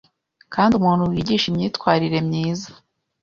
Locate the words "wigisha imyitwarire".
1.11-2.17